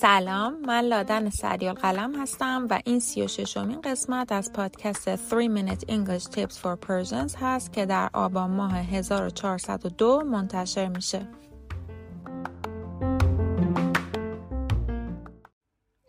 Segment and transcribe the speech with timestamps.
[0.00, 5.48] سلام من لادن سریال قلم هستم و این سی و ششمین قسمت از پادکست 3
[5.48, 11.28] Minute English Tips for Persians هست که در آبان ماه 1402 منتشر میشه.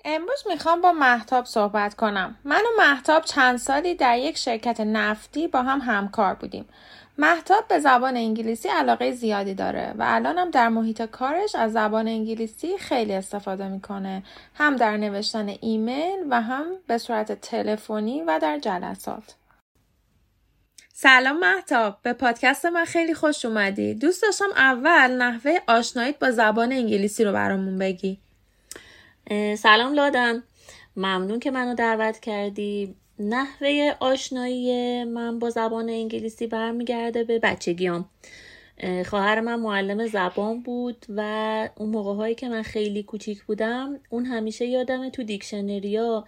[0.05, 2.37] امروز می‌خوام با محتاب صحبت کنم.
[2.43, 6.65] من و محتاب چند سالی در یک شرکت نفتی با هم همکار بودیم.
[7.17, 12.77] محتاب به زبان انگلیسی علاقه زیادی داره و الانم در محیط کارش از زبان انگلیسی
[12.77, 14.23] خیلی استفاده می‌کنه.
[14.53, 19.35] هم در نوشتن ایمیل و هم به صورت تلفنی و در جلسات.
[20.93, 23.93] سلام محتاب به پادکست من خیلی خوش اومدی.
[23.93, 28.19] دوست داشتم اول نحوه آشناییت با زبان انگلیسی رو برامون بگی.
[29.57, 30.43] سلام لادن.
[30.95, 32.95] ممنون که منو دعوت کردی.
[33.19, 38.09] نحوه آشنایی من با زبان انگلیسی برمیگرده به بچگیام.
[39.05, 41.21] خواهر من معلم زبان بود و
[41.77, 46.25] اون موقع هایی که من خیلی کوچیک بودم اون همیشه یادم تو دیکشنریا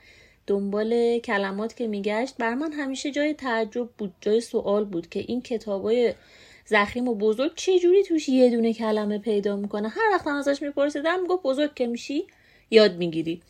[0.48, 2.36] دنبال کلمات که میگشت.
[2.38, 6.14] بر من همیشه جای تعجب بود جای سوال بود که این کتابای
[6.66, 9.90] زخیم و بزرگ چه جوری توش یه دونه کلمه پیدا می‌کنه.
[9.90, 12.28] هر وقت ازش میپرسیدم می‌گفت بزرگ که میشی
[12.72, 13.42] یاد می‌گیری.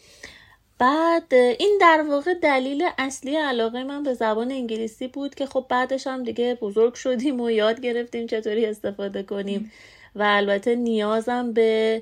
[0.79, 6.07] بعد این در واقع دلیل اصلی علاقه من به زبان انگلیسی بود که خب بعدش
[6.07, 9.71] هم دیگه بزرگ شدیم و یاد گرفتیم چطوری استفاده کنیم.
[10.15, 12.01] و البته نیازم به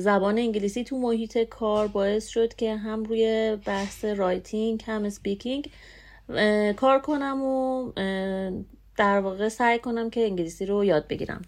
[0.00, 5.70] زبان انگلیسی تو محیط کار باعث شد که هم روی بحث writing هم speaking
[6.76, 7.92] کار کنم و
[8.96, 11.42] در واقع سعی کنم که انگلیسی رو یاد بگیرم.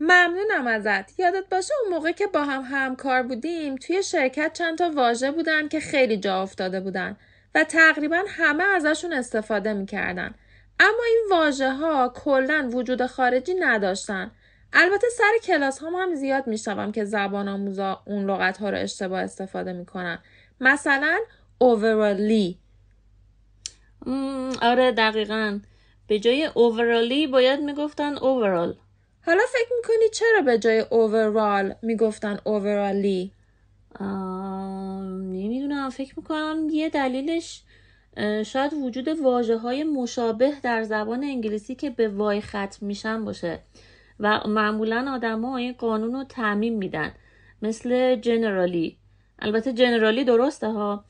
[0.00, 1.20] ممنونم ازت.
[1.20, 5.68] یادت باشه اون موقع که با هم همکار بودیم توی شرکت چند تا واژه بودن
[5.68, 7.16] که خیلی جا افتاده بودن
[7.54, 10.34] و تقریبا همه ازشون استفاده می‌کردن.
[10.80, 14.30] اما این واژه ها کلا وجود خارجی نداشتن.
[14.72, 19.20] البته سر کلاس هم, هم زیاد میشنوم که زبان آموزا اون لغت ها رو اشتباه
[19.20, 20.18] استفاده می‌کنن.
[20.60, 21.18] مثلا
[21.64, 22.54] overally
[24.62, 25.60] آره دقیقا.
[26.06, 28.83] به جای overally باید می‌گفتن overall.
[29.26, 33.32] حالا فکر می‌کنی چرا به جای اوورال می‌گفتن اوورالی؟
[35.10, 35.90] نمی‌دونم.
[35.90, 37.62] فکر می‌کنم یه دلیلش
[38.46, 43.58] شاید وجود واجه های مشابه در زبان انگلیسی که به وای ختم میشن باشه.
[44.20, 47.12] و معمولا آدما این قانون رو تعمیم میدن.
[47.62, 48.96] مثل جنرالی
[49.38, 51.04] البته جنرالی درسته ها.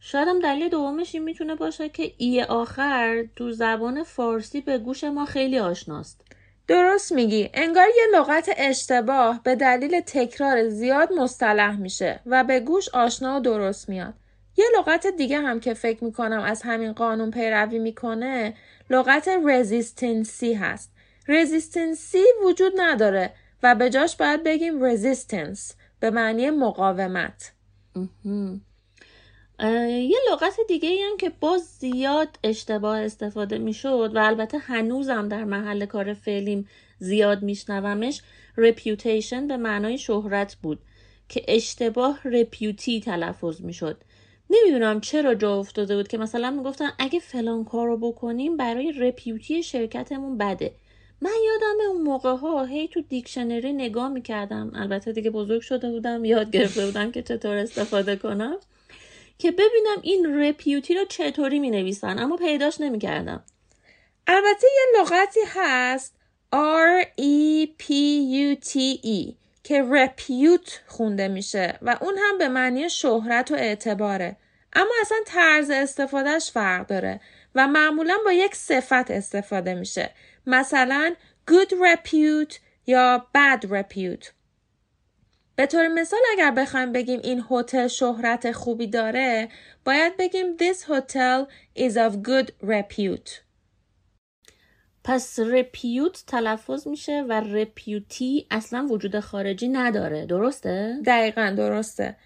[0.00, 5.04] شاید هم دلیل دومش این می‌تونه باشه که ای آخر تو زبان فارسی به گوش
[5.04, 6.24] ما خیلی آشناست.
[6.68, 7.50] درست میگی.
[7.54, 13.40] انگار یه لغت اشتباه به دلیل تکرار زیاد مصطلح میشه و به گوش آشنا و
[13.40, 14.14] درست میاد.
[14.56, 18.54] یه لغت دیگه هم که فکر می‌کنم از همین قانون پیروی می‌کنه
[18.90, 20.92] لغت resistancy هست.
[21.28, 27.52] resistancy وجود نداره و به جاش باید بگیم resistance به معنی مقاومت.
[29.60, 35.86] یه لغت دیگه هم که باز زیاد اشتباه استفاده می‌شد و البته هنوزم در محل
[35.86, 38.22] کار فعلیم زیاد میشنومش
[38.56, 40.78] reputation به معنای شهرت بود
[41.28, 43.96] که اشتباه رپیوتی تلفظ می‌شد.
[44.50, 49.62] نمی‌دونم چرا جا افتاده بود که مثلا می‌گفتن اگه فلان کار رو بکنیم برای رپیوتی
[49.62, 50.72] شرکتمون بده.
[51.20, 54.72] من یادم اون موقع ها هی تو دیکشنری نگاه می‌کردم.
[54.74, 58.56] البته دیگه بزرگ شده بودم یاد گرفته بودم که چطور استفاده کنم.
[59.38, 63.44] که ببینم این رپیوتی رو چطوری می نویسن اما پیداش نمی کردم.
[64.26, 66.14] البته یه لغتی هست
[66.54, 67.86] R E P
[68.44, 74.36] U T E که رپیوت خونده میشه و اون هم به معنی شهرت و اعتباره.
[74.72, 77.20] اما اصلا طرز استفادهش فرق داره
[77.54, 80.10] و معمولا با یک صفت استفاده میشه.
[80.46, 81.14] مثلا
[81.50, 82.54] good repute
[82.86, 84.37] یا bad repute.
[85.58, 89.48] به طور مثال اگر بخوایم بگیم این هتل شهرت خوبی داره
[89.84, 91.46] باید بگیم this hotel
[91.78, 93.30] is of good repute.
[95.04, 100.26] پس رپیوت تلفظ میشه و رپیوتی اصلا وجود خارجی نداره.
[100.26, 102.16] درسته؟ دقیقا درسته.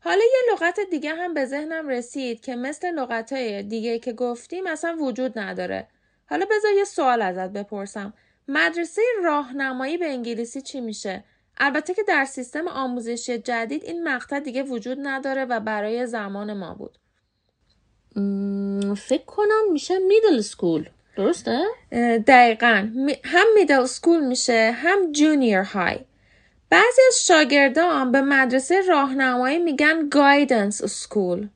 [0.00, 4.66] حالا یه لغت دیگه هم به ذهنم رسید که مثل لغت های دیگه که گفتیم
[4.66, 5.88] اصلا وجود نداره.
[6.26, 8.14] حالا بذار یه سوال ازت بپرسم.
[8.48, 11.24] مدرسه راهنمایی به انگلیسی چی میشه؟
[11.58, 16.74] البته که در سیستم آموزشی جدید این مقطع دیگه وجود نداره و برای زمان ما
[16.74, 16.98] بود.
[18.96, 21.64] فکر کنم میشه middle school درسته؟
[22.26, 22.88] دقیقا.
[23.24, 25.98] هم middle school میشه هم junior high
[26.70, 31.48] بعضی از شاگردان به مدرسه راهنمایی میگن guidance school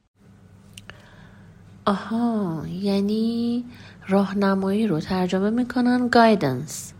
[1.86, 3.64] آها یعنی
[4.08, 6.92] راهنمایی رو ترجمه می‌کنن guidance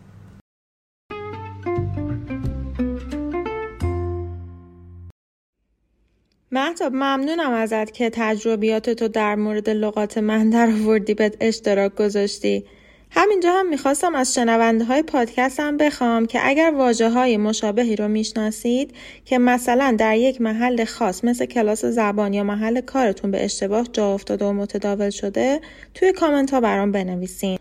[6.53, 12.65] محتاب ممنونم ازت که تجربیات تو در مورد لغات من در آوردی به اشتراک گذاشتی.
[13.11, 18.95] همینجا هم می‌خواستم از شنونده های پادکستم بخوام که اگر واجه های مشابهی رو می‌شناسید
[19.25, 24.15] که مثلا در یک محل خاص مثل کلاس زبان یا محل کارتون به اشتباه جا
[24.15, 25.61] افتاده و متداول شده
[25.95, 27.59] توی کامنت ها برام بنویسین.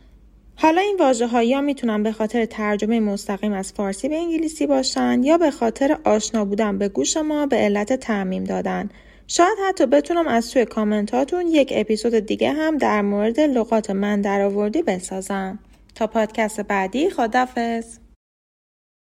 [0.58, 5.38] حالا این واجه ها می‌تونن به خاطر ترجمه مستقیم از فارسی به انگلیسی باشن یا
[5.38, 8.90] به خاطر آشنا بودن به گوش ما به علت تعمیم دادن.
[9.28, 14.82] شاید حتی بتونم از توی کامنتاتون یک اپیزود دیگه هم در مورد لغات من درآوردی
[14.82, 15.60] بسازم.
[15.96, 17.98] تا پادکست بعدی خدافظ